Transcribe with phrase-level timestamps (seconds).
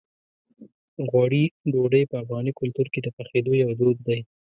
[1.09, 4.19] غوړي ډوډۍ په افغاني کلتور کې د پخېدو یو دود دی.